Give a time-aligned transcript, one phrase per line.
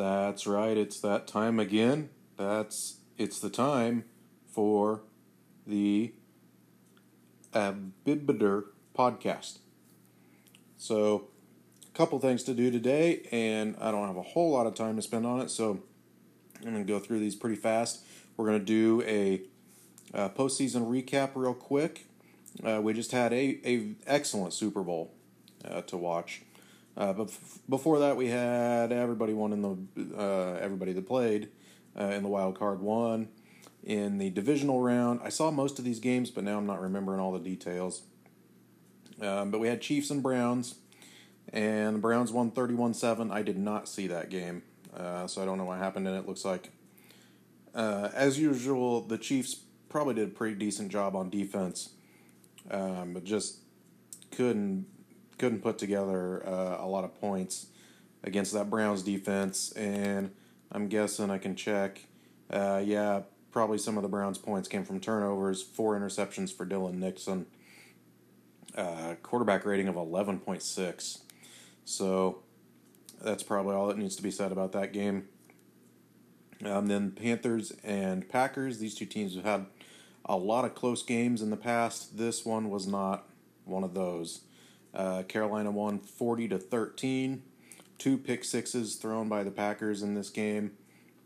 [0.00, 2.08] That's right, it's that time again.
[2.38, 4.04] That's it's the time
[4.46, 5.02] for
[5.66, 6.14] the
[7.52, 8.64] Abibiter
[8.96, 9.58] podcast.
[10.78, 11.28] So,
[11.86, 14.96] a couple things to do today, and I don't have a whole lot of time
[14.96, 15.82] to spend on it, so
[16.64, 18.02] I'm going to go through these pretty fast.
[18.38, 19.42] We're going to do a,
[20.14, 22.06] a postseason recap real quick.
[22.64, 25.12] Uh, we just had a, a excellent Super Bowl
[25.62, 26.40] uh, to watch.
[26.96, 31.48] Uh, but f- before that, we had everybody won in the uh, everybody that played
[31.98, 33.28] uh, in the wild card won
[33.82, 35.20] in the divisional round.
[35.22, 38.02] I saw most of these games, but now I'm not remembering all the details.
[39.20, 40.76] Um, but we had Chiefs and Browns,
[41.52, 43.30] and the Browns won 31 7.
[43.30, 44.62] I did not see that game,
[44.96, 46.26] uh, so I don't know what happened and it.
[46.26, 46.70] Looks like,
[47.74, 49.56] uh, as usual, the Chiefs
[49.88, 51.90] probably did a pretty decent job on defense,
[52.70, 53.58] um, but just
[54.30, 54.86] couldn't
[55.40, 57.68] couldn't put together uh, a lot of points
[58.22, 59.72] against that Browns defense.
[59.72, 60.32] And
[60.70, 62.02] I'm guessing I can check.
[62.50, 66.94] Uh, yeah, probably some of the Browns' points came from turnovers, four interceptions for Dylan
[66.94, 67.46] Nixon,
[68.76, 71.18] uh, quarterback rating of 11.6.
[71.86, 72.42] So
[73.22, 75.26] that's probably all that needs to be said about that game.
[76.62, 79.66] Um, then Panthers and Packers, these two teams have had
[80.26, 82.18] a lot of close games in the past.
[82.18, 83.26] This one was not
[83.64, 84.42] one of those.
[84.94, 87.42] Uh, Carolina won 40 to 13.
[87.98, 90.72] Two pick sixes thrown by the Packers in this game.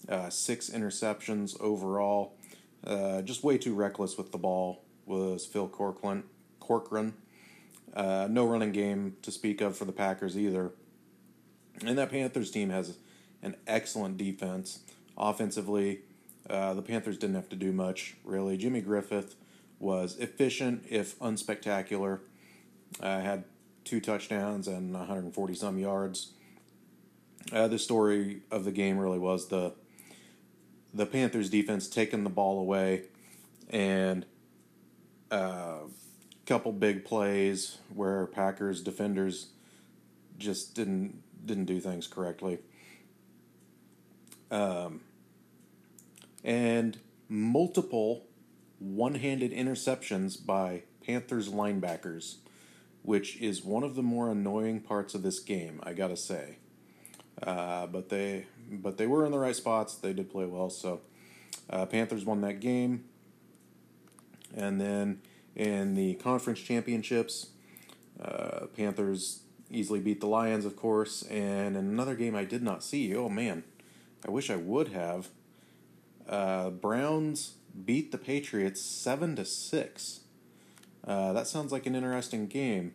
[0.08, 2.34] Uh, six interceptions overall.
[2.86, 6.25] Uh, just way too reckless with the ball was Phil Corcoran.
[6.60, 7.14] Corcoran.
[7.94, 10.72] Uh, no running game to speak of for the Packers either.
[11.84, 12.98] And that Panthers team has
[13.42, 14.81] an excellent defense.
[15.16, 16.00] Offensively,
[16.50, 18.56] uh, the Panthers didn't have to do much, really.
[18.56, 19.36] Jimmy Griffith
[19.78, 22.20] was efficient, if unspectacular.
[23.00, 23.44] Uh, had
[23.84, 26.32] two touchdowns and 140 some yards.
[27.52, 29.72] Uh, the story of the game really was the
[30.92, 33.02] the Panthers defense taking the ball away
[33.68, 34.24] and
[35.30, 35.78] a uh,
[36.46, 39.48] couple big plays where Packers defenders
[40.38, 42.58] just didn't didn't do things correctly.
[44.50, 45.00] Um,
[46.44, 48.26] and multiple
[48.78, 52.36] one-handed interceptions by Panthers linebackers
[53.04, 56.56] which is one of the more annoying parts of this game, I gotta say.
[57.41, 59.94] Uh, but they but they were in the right spots.
[59.94, 60.70] They did play well.
[60.70, 61.03] So
[61.69, 63.04] uh, Panthers won that game,
[64.56, 65.20] and then
[65.54, 67.48] in the conference championships,
[68.22, 71.22] uh, Panthers easily beat the Lions, of course.
[71.25, 73.14] And in another game I did not see.
[73.14, 73.64] Oh man,
[74.26, 75.28] I wish I would have.
[76.26, 80.20] Uh, Browns beat the Patriots seven to six.
[81.06, 82.94] Uh, that sounds like an interesting game.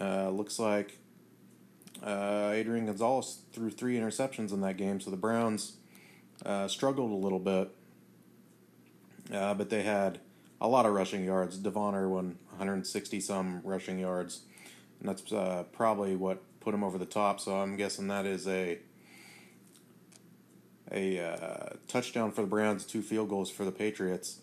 [0.00, 0.98] Uh, looks like
[2.02, 5.74] uh, Adrian Gonzalez threw three interceptions in that game, so the Browns
[6.44, 7.74] uh, struggled a little bit,
[9.32, 10.20] uh, but they had
[10.60, 11.56] a lot of rushing yards.
[11.58, 14.42] Devon Irwin, 160 some rushing yards,
[15.00, 17.40] and that's uh, probably what put him over the top.
[17.40, 18.78] So I'm guessing that is a
[20.92, 24.40] a touchdown for the Browns, two field goals for the Patriots.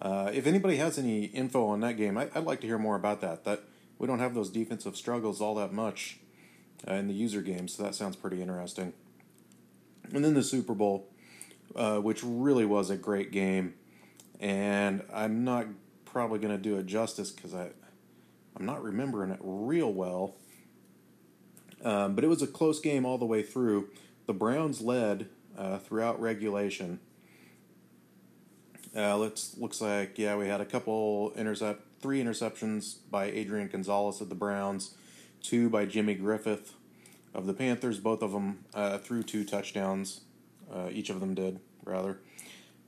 [0.00, 2.96] Uh, if anybody has any info on that game, I, would like to hear more
[2.96, 3.44] about that.
[3.44, 3.60] That
[3.98, 6.18] we don't have those defensive struggles all that much
[6.88, 8.94] uh, in the user game, so that sounds pretty interesting.
[10.12, 11.08] And then the Super Bowl,
[11.76, 13.74] uh, which really was a great game,
[14.40, 15.66] and I'm not
[16.06, 17.68] probably going to do it justice because I
[18.56, 20.34] I'm not remembering it real well.
[21.82, 23.88] Um, but it was a close game all the way through.
[24.26, 27.00] The Browns led uh, throughout regulation
[28.96, 34.20] uh, looks looks like yeah, we had a couple intercept, three interceptions by Adrian Gonzalez
[34.20, 34.94] of the Browns,
[35.42, 36.74] two by Jimmy Griffith
[37.34, 37.98] of the Panthers.
[37.98, 40.22] Both of them uh, threw two touchdowns.
[40.72, 42.18] Uh, each of them did rather.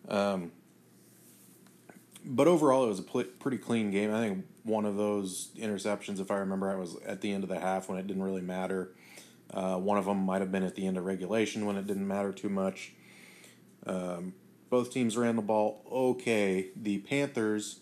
[0.09, 0.53] Um,
[2.25, 4.15] but overall, it was a pl- pretty clean game.
[4.15, 7.49] I think one of those interceptions, if I remember, I was at the end of
[7.49, 8.93] the half when it didn't really matter.
[9.53, 12.07] Uh, one of them might have been at the end of regulation when it didn't
[12.07, 12.93] matter too much.
[13.87, 14.35] Um,
[14.73, 16.69] both teams ran the ball okay.
[16.75, 17.81] The Panthers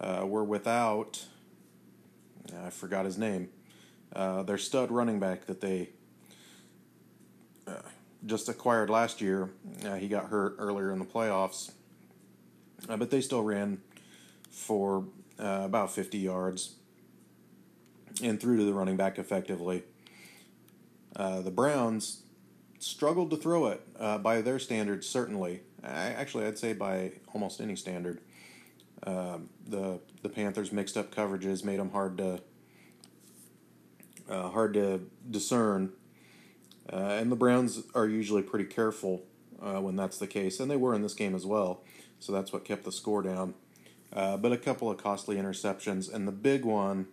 [0.00, 1.22] uh, were without,
[2.64, 3.50] I forgot his name,
[4.16, 5.90] uh, their stud running back that they
[7.66, 7.82] uh,
[8.24, 9.50] just acquired last year.
[9.84, 11.72] Uh, he got hurt earlier in the playoffs,
[12.88, 13.82] uh, but they still ran
[14.50, 15.04] for
[15.38, 16.76] uh, about 50 yards
[18.22, 19.82] and threw to the running back effectively.
[21.14, 22.22] the Browns
[22.78, 23.82] struggled to throw it
[24.22, 25.60] by their standards, certainly.
[25.86, 28.20] Actually, I'd say by almost any standard.
[29.06, 32.40] Um, the the Panthers mixed up coverages, made them hard to
[34.28, 35.00] uh, hard to
[35.30, 35.92] discern,
[36.90, 39.22] Uh, and the Browns are usually pretty careful
[39.60, 41.82] uh, when that's the case, and they were in this game as well.
[42.18, 43.54] So that's what kept the score down.
[44.12, 47.08] Uh, but a couple of costly interceptions, and the big one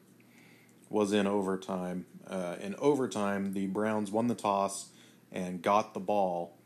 [0.90, 2.06] was in overtime.
[2.28, 4.90] Uh, in overtime, the Browns won the toss
[5.32, 6.58] and got the ball.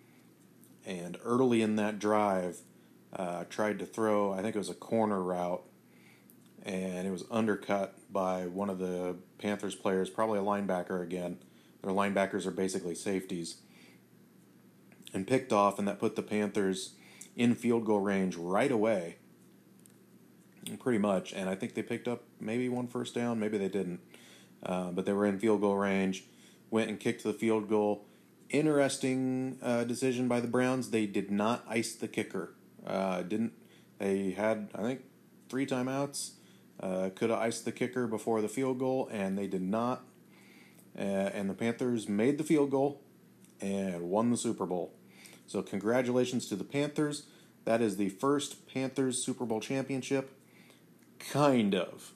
[0.85, 2.59] And early in that drive,
[3.13, 5.63] uh, tried to throw, I think it was a corner route,
[6.63, 11.37] and it was undercut by one of the Panthers players, probably a linebacker again.
[11.81, 13.57] Their linebackers are basically safeties.
[15.13, 16.93] And picked off, and that put the Panthers
[17.35, 19.17] in field goal range right away.
[20.79, 21.31] Pretty much.
[21.31, 24.01] And I think they picked up maybe one first down, maybe they didn't.
[24.63, 26.25] Uh, but they were in field goal range,
[26.69, 28.05] went and kicked the field goal.
[28.49, 30.91] Interesting uh, decision by the Browns.
[30.91, 32.53] They did not ice the kicker.
[32.85, 33.53] Uh, didn't
[33.97, 35.01] they had I think
[35.49, 36.31] three timeouts.
[36.79, 40.03] Uh, could have iced the kicker before the field goal, and they did not.
[40.97, 43.01] Uh, and the Panthers made the field goal
[43.61, 44.93] and won the Super Bowl.
[45.47, 47.23] So congratulations to the Panthers.
[47.65, 50.31] That is the first Panthers Super Bowl championship.
[51.19, 52.13] Kind of.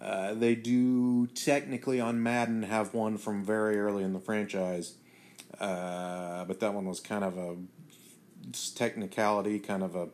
[0.00, 4.94] Uh, they do technically on Madden have one from very early in the franchise,
[5.60, 7.56] uh, but that one was kind of a
[8.74, 10.08] technicality, kind of a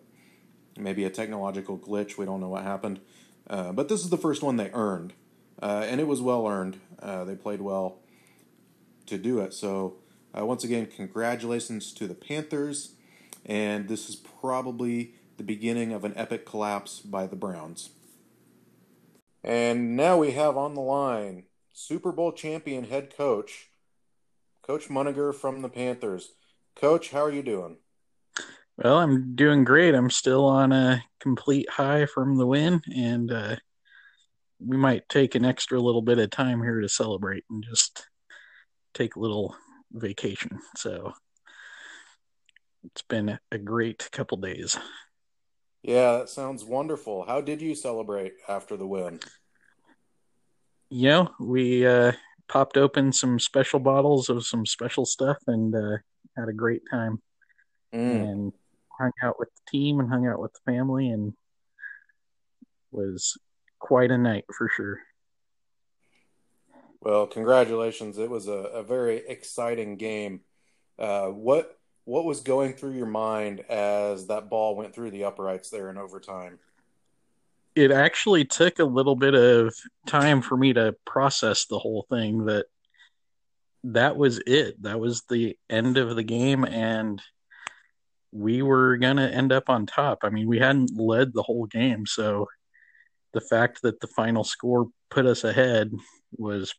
[0.79, 2.17] maybe a technological glitch.
[2.17, 3.01] We don't know what happened,
[3.49, 5.13] uh, but this is the first one they earned,
[5.63, 6.81] uh, and it was well earned.
[6.99, 7.99] Uh, they played well
[9.07, 9.53] to do it.
[9.53, 9.97] So
[10.35, 12.95] once again, congratulations to the Panthers,
[13.45, 17.91] and this is probably the beginning of an epic collapse by the Browns.
[19.43, 23.70] And now we have on the line Super Bowl champion head coach,
[24.71, 26.31] Coach Muniger from the Panthers.
[26.77, 27.79] Coach, how are you doing?
[28.77, 29.97] Well, I'm doing great.
[29.97, 33.57] I'm still on a complete high from the win, and uh,
[34.65, 38.07] we might take an extra little bit of time here to celebrate and just
[38.95, 39.57] take a little
[39.91, 40.61] vacation.
[40.77, 41.15] So
[42.85, 44.79] it's been a great couple days.
[45.83, 47.25] Yeah, that sounds wonderful.
[47.25, 49.19] How did you celebrate after the win?
[50.91, 52.13] You know, we uh,
[52.51, 55.99] popped open some special bottles of some special stuff and uh,
[56.37, 57.23] had a great time.
[57.95, 58.23] Mm.
[58.23, 58.53] And
[58.99, 61.33] hung out with the team and hung out with the family and
[62.93, 63.39] was
[63.79, 65.01] quite a night for sure.
[67.01, 68.19] Well, congratulations!
[68.19, 70.41] It was a, a very exciting game.
[70.99, 75.71] Uh, what what was going through your mind as that ball went through the uprights
[75.71, 76.59] there in overtime?
[77.77, 79.75] It actually took a little bit of
[80.07, 82.67] time for me to process the whole thing that
[83.85, 84.83] that was it.
[84.83, 87.23] That was the end of the game and
[88.33, 90.21] we were going to end up on top.
[90.23, 92.47] I mean, we hadn't led the whole game, so
[93.33, 95.93] the fact that the final score put us ahead
[96.37, 96.75] was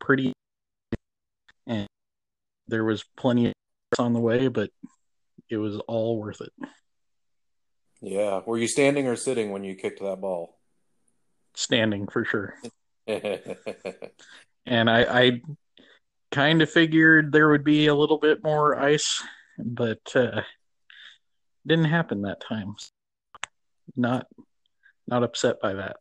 [0.00, 0.32] pretty
[1.66, 1.86] and
[2.68, 3.52] there was plenty
[3.98, 4.70] on the way, but
[5.48, 6.52] it was all worth it.
[8.00, 8.40] Yeah.
[8.46, 10.58] Were you standing or sitting when you kicked that ball?
[11.54, 12.54] Standing for sure.
[14.66, 15.40] and I, I
[16.30, 19.22] kind of figured there would be a little bit more ice,
[19.58, 20.42] but uh,
[21.66, 22.76] didn't happen that time.
[23.96, 24.26] Not
[25.08, 25.96] not upset by that.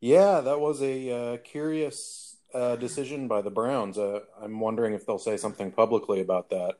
[0.00, 3.98] Yeah, that was a uh, curious uh, decision by the Browns.
[3.98, 6.74] Uh, I'm wondering if they'll say something publicly about that.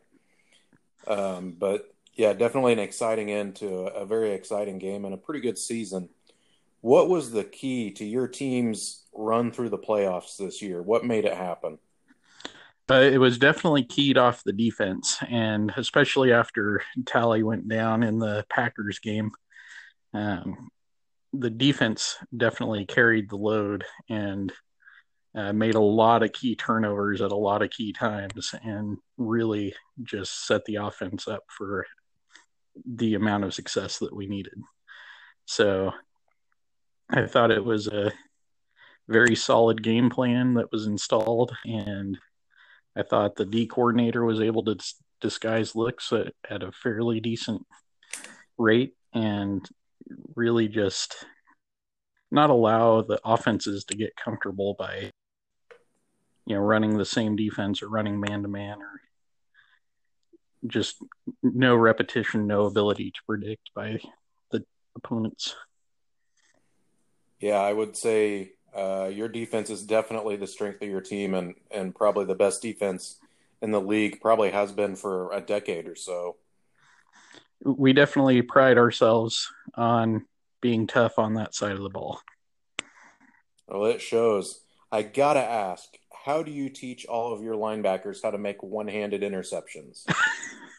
[1.07, 5.41] Um, but yeah, definitely an exciting end to a, very exciting game and a pretty
[5.41, 6.09] good season.
[6.81, 10.83] What was the key to your team's run through the playoffs this year?
[10.83, 11.79] What made it happen?
[12.91, 18.19] Uh, it was definitely keyed off the defense, and especially after Talley went down in
[18.19, 19.31] the Packers game,
[20.13, 20.71] um,
[21.33, 24.53] the defense definitely carried the load and
[25.37, 29.73] uh, made a lot of key turnovers at a lot of key times, and really
[30.03, 31.87] just set the offense up for
[32.87, 34.55] the amount of success that we needed.
[35.47, 35.93] So
[37.11, 38.13] I thought it was a
[39.09, 42.19] very solid game plan that was installed, and
[42.97, 44.77] I thought the D coordinator was able to
[45.21, 47.67] disguise looks at, at a fairly decent
[48.59, 49.69] rate and
[50.35, 51.25] really just
[52.31, 55.11] not allow the offenses to get comfortable by
[56.47, 59.00] you know running the same defense or running man to man or
[60.67, 60.97] just
[61.43, 63.99] no repetition, no ability to predict by
[64.51, 64.65] the
[64.97, 65.55] opponents.
[67.41, 71.55] Yeah, I would say uh, your defense is definitely the strength of your team, and
[71.71, 73.17] and probably the best defense
[73.63, 74.21] in the league.
[74.21, 76.37] Probably has been for a decade or so.
[77.65, 80.27] We definitely pride ourselves on
[80.61, 82.21] being tough on that side of the ball.
[83.69, 84.61] Well, it shows.
[84.93, 89.23] I gotta ask, how do you teach all of your linebackers how to make one-handed
[89.23, 90.05] interceptions?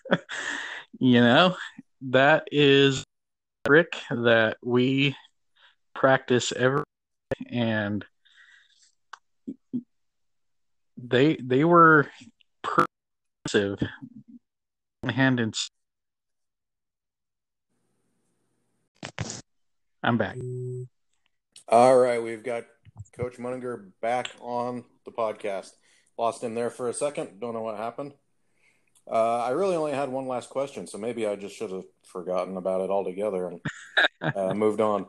[1.00, 1.56] you know,
[2.02, 5.16] that is a trick that we
[5.94, 6.84] practice every
[7.48, 8.06] and
[10.98, 12.08] they they were
[12.64, 13.80] progressive
[15.10, 15.56] hand and
[20.04, 20.36] I'm back.
[20.36, 20.88] Mm.
[21.68, 22.66] All right, we've got
[23.14, 25.72] Coach Munninger back on the podcast.
[26.18, 27.40] Lost him there for a second.
[27.40, 28.14] Don't know what happened.
[29.10, 32.58] Uh, I really only had one last question, so maybe I just should have forgotten
[32.58, 33.62] about it altogether and
[34.36, 35.08] uh, moved on.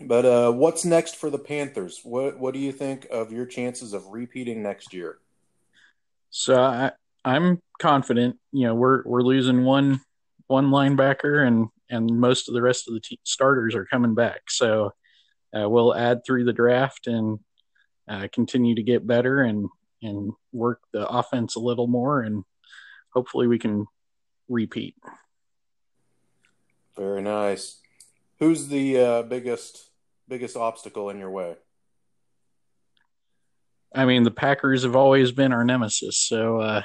[0.00, 2.00] But uh, what's next for the Panthers?
[2.02, 5.18] What What do you think of your chances of repeating next year?
[6.30, 6.90] So I,
[7.24, 8.36] I'm confident.
[8.50, 10.00] You know, we're we're losing one
[10.48, 14.50] one linebacker, and and most of the rest of the starters are coming back.
[14.50, 14.92] So
[15.56, 17.38] uh, we'll add through the draft and
[18.08, 19.68] uh, continue to get better and
[20.02, 22.44] and work the offense a little more, and
[23.12, 23.86] hopefully we can
[24.48, 24.94] repeat.
[26.96, 27.80] Very nice.
[28.38, 29.90] Who's the uh, biggest
[30.28, 31.56] biggest obstacle in your way?
[33.94, 36.82] I mean, the Packers have always been our nemesis, so uh,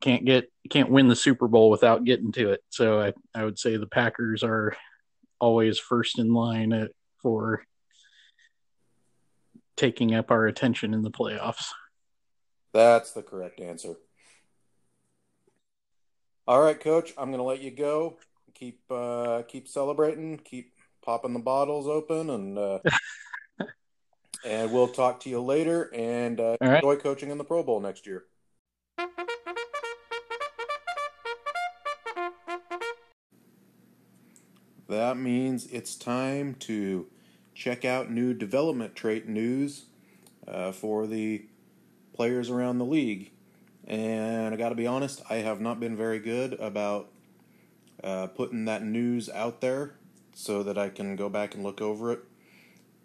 [0.00, 2.60] can't get can't win the Super Bowl without getting to it.
[2.68, 4.76] So I I would say the Packers are
[5.40, 6.90] always first in line at,
[7.22, 7.62] for
[9.76, 11.66] taking up our attention in the playoffs.
[12.72, 13.94] That's the correct answer.
[16.46, 18.18] All right, coach, I'm going to let you go.
[18.54, 20.72] Keep uh, keep celebrating, keep
[21.04, 22.78] popping the bottles open, and uh,
[24.44, 25.90] and we'll talk to you later.
[25.94, 26.76] And uh, right.
[26.76, 28.24] enjoy coaching in the Pro Bowl next year.
[34.96, 37.06] That means it's time to
[37.54, 39.84] check out new development trait news
[40.48, 41.44] uh, for the
[42.14, 43.30] players around the league.
[43.86, 47.10] And I got to be honest, I have not been very good about
[48.02, 49.96] uh, putting that news out there
[50.32, 52.20] so that I can go back and look over it.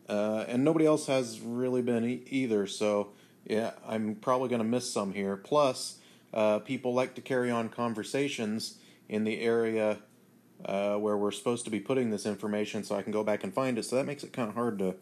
[0.08, 3.10] Uh, and nobody else has really been e- either, so
[3.44, 5.36] yeah, I'm probably going to miss some here.
[5.36, 5.98] Plus,
[6.34, 8.78] uh, people like to carry on conversations
[9.10, 10.00] in the area
[10.66, 13.54] uh, where we're supposed to be putting this information so I can go back and
[13.54, 13.84] find it.
[13.84, 14.96] So that makes it kind of hard to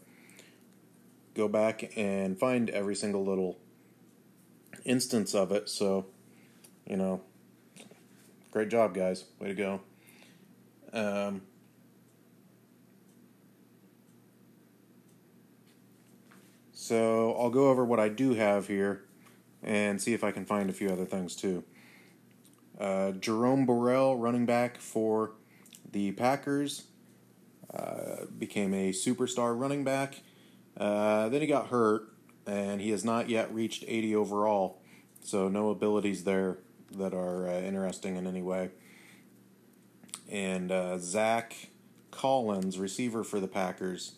[1.36, 3.60] go back and find every single little
[4.86, 5.70] instance of it.
[5.70, 6.08] So,
[6.86, 7.22] you know,
[8.52, 9.26] great job, guys.
[9.40, 9.82] Way to go.
[10.92, 11.42] Um,
[16.74, 19.06] so I'll go over what I do have here
[19.62, 21.64] and see if I can find a few other things too.
[22.80, 25.32] Uh, Jerome Burrell, running back for
[25.92, 26.84] the Packers,
[27.74, 30.22] uh, became a superstar running back.
[30.78, 32.08] Uh, then he got hurt,
[32.48, 34.82] and he has not yet reached 80 overall,
[35.24, 36.58] so no abilities there
[36.98, 38.72] that are uh, interesting in any way.
[40.32, 41.70] And uh, Zach
[42.12, 44.14] Collins, receiver for the Packers,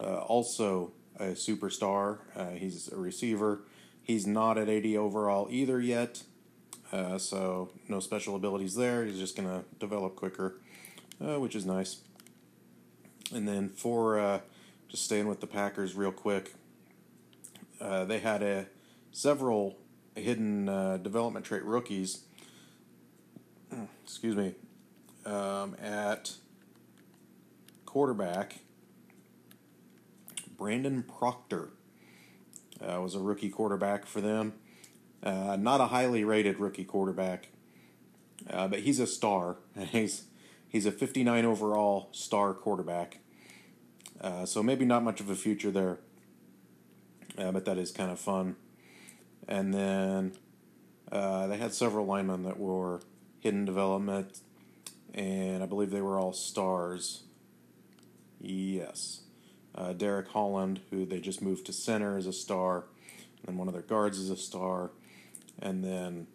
[0.00, 2.18] uh, also a superstar.
[2.36, 3.62] Uh, he's a receiver.
[4.02, 6.22] He's not at 80 overall either yet,
[7.18, 9.04] so no special abilities there.
[9.04, 10.60] He's just going to develop quicker,
[11.24, 11.98] uh, which is nice.
[13.32, 14.40] And then for uh,
[14.88, 16.54] just staying with the Packers real quick,
[17.80, 18.66] uh, they had a
[19.12, 19.78] several
[20.14, 22.22] hidden uh, development trait rookies.
[24.04, 24.54] Excuse me,
[25.26, 26.32] um, at
[27.84, 28.60] quarterback.
[30.56, 31.70] Brandon Proctor
[32.80, 34.54] uh, was a rookie quarterback for them.
[35.22, 37.48] Uh, not a highly rated rookie quarterback,
[38.50, 39.56] uh, but he's a star.
[39.76, 40.24] He's
[40.68, 43.18] he's a 59 overall star quarterback.
[44.20, 45.98] Uh, so maybe not much of a future there,
[47.36, 48.56] uh, but that is kind of fun.
[49.46, 50.32] And then
[51.10, 53.00] uh, they had several linemen that were
[53.40, 54.40] hidden development,
[55.14, 57.22] and I believe they were all stars.
[58.40, 59.22] Yes.
[59.74, 62.84] Uh, Derek Holland, who they just moved to center, is a star.
[63.46, 64.90] And one of their guards is a star.
[65.60, 66.26] And then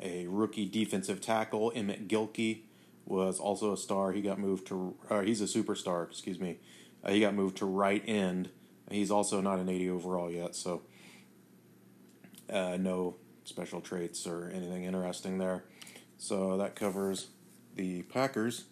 [0.00, 2.60] a rookie defensive tackle, Emmett Gilkey,
[3.06, 4.12] was also a star.
[4.12, 6.58] He got moved to, or he's a superstar, excuse me.
[7.04, 8.50] Uh, he got moved to right end.
[8.90, 10.82] He's also not an 80 overall yet, so
[12.52, 15.64] uh, no special traits or anything interesting there.
[16.18, 17.28] So that covers
[17.76, 18.64] the Packers.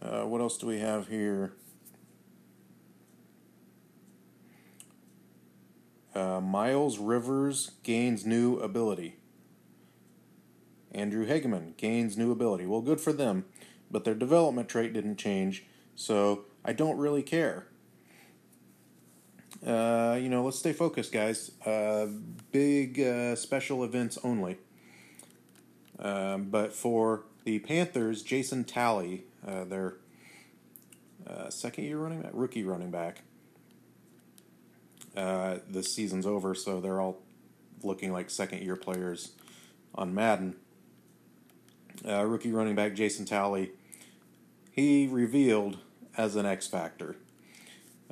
[0.00, 1.52] Uh, what else do we have here?
[6.14, 9.16] Uh, Miles Rivers gains new ability.
[10.92, 12.66] Andrew Hageman gains new ability.
[12.66, 13.44] Well, good for them,
[13.90, 15.64] but their development trait didn't change,
[15.94, 17.66] so I don't really care.
[19.66, 21.50] Uh, you know, let's stay focused, guys.
[21.66, 22.06] Uh,
[22.52, 24.58] big uh, special events only.
[25.98, 29.96] Um, but for the Panthers, Jason Talley, uh, their
[31.26, 33.22] uh, second year running back, rookie running back.
[35.16, 37.18] Uh, this season's over, so they're all
[37.82, 39.32] looking like second year players
[39.94, 40.54] on Madden.
[42.06, 43.72] Uh, rookie running back Jason Talley,
[44.70, 45.78] he revealed
[46.16, 47.16] as an X Factor.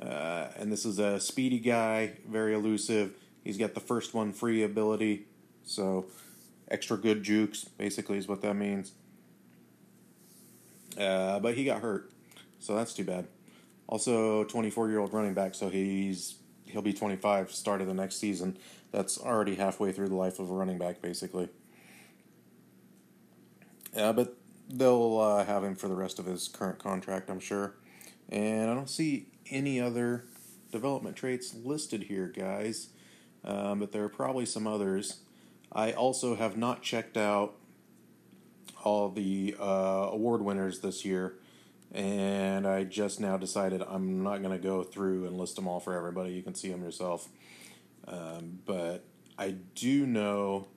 [0.01, 3.13] Uh, and this is a speedy guy, very elusive.
[3.43, 5.25] He's got the first one free ability,
[5.63, 6.05] so
[6.69, 8.91] extra good jukes, basically, is what that means.
[10.99, 12.11] Uh, but he got hurt,
[12.59, 13.27] so that's too bad.
[13.87, 18.17] Also, 24 year old running back, so he's he'll be 25 start of the next
[18.17, 18.57] season.
[18.91, 21.49] That's already halfway through the life of a running back, basically.
[23.97, 24.35] Yeah, but
[24.69, 27.73] they'll uh, have him for the rest of his current contract, I'm sure.
[28.29, 30.25] And I don't see any other
[30.71, 32.89] development traits listed here, guys,
[33.43, 35.21] um, but there are probably some others.
[35.71, 37.55] I also have not checked out
[38.83, 41.33] all the uh, award winners this year,
[41.91, 45.79] and I just now decided I'm not going to go through and list them all
[45.79, 46.33] for everybody.
[46.33, 47.29] You can see them yourself.
[48.07, 49.05] Um, but
[49.39, 50.67] I do know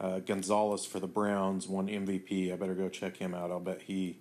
[0.00, 2.52] uh, Gonzalez for the Browns won MVP.
[2.52, 3.50] I better go check him out.
[3.50, 4.18] I'll bet he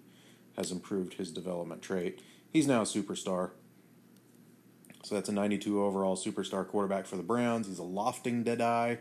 [0.58, 2.22] has improved his development trait.
[2.52, 3.52] He's now a superstar.
[5.04, 7.68] So that's a 92 overall superstar quarterback for the Browns.
[7.68, 9.00] He's a lofting dead eye,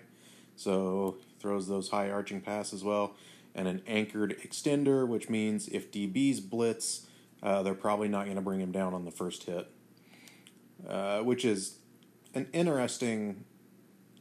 [0.55, 3.17] so throws those high arching passes well.
[3.57, 7.09] And an anchored extender, which means if DBs blitz,
[7.43, 9.69] uh, they're probably not going to bring him down on the first hit,
[10.89, 11.79] uh, which is
[12.35, 13.45] an interesting,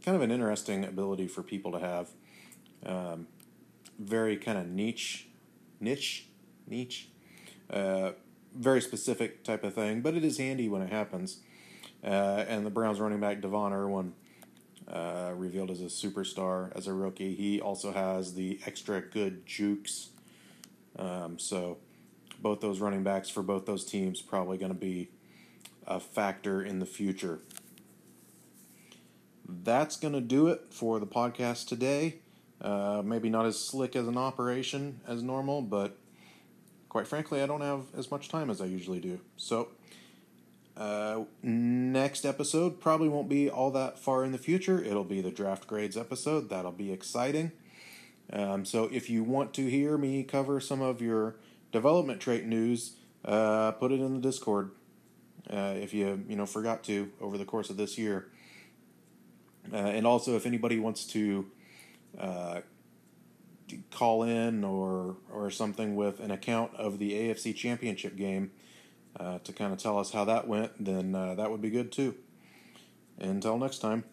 [0.03, 2.09] kind of an interesting ability for people to have.
[2.85, 3.27] Um,
[3.99, 5.27] very kind of niche,
[5.79, 6.27] niche,
[6.67, 7.09] niche,
[7.69, 8.11] uh,
[8.55, 11.39] very specific type of thing, but it is handy when it happens.
[12.03, 14.13] Uh, and the Browns running back Devon Irwin,
[14.87, 17.35] uh, revealed as a superstar as a rookie.
[17.35, 20.09] He also has the extra good jukes.
[20.97, 21.77] Um, so
[22.41, 25.09] both those running backs for both those teams probably going to be
[25.85, 27.39] a factor in the future.
[29.47, 32.19] That's going to do it for the podcast today.
[32.61, 35.97] Uh, maybe not as slick as an operation as normal, but
[36.89, 39.19] quite frankly, I don't have as much time as I usually do.
[39.35, 39.69] So
[40.75, 44.83] uh, next episode probably won't be all that far in the future.
[44.83, 46.49] It'll be the draft grades episode.
[46.49, 47.51] That'll be exciting.
[48.31, 51.35] Um, so if you want to hear me cover some of your
[51.71, 54.71] development trait news, uh, put it in the Discord.
[55.49, 58.27] Uh, if you you know forgot to over the course of this year,
[59.71, 61.49] uh, and also if anybody wants to
[62.19, 62.61] uh,
[63.91, 68.51] call in or or something with an account of the AFC Championship game
[69.19, 71.91] uh, to kind of tell us how that went, then uh, that would be good
[71.91, 72.15] too.
[73.19, 74.03] Until next time.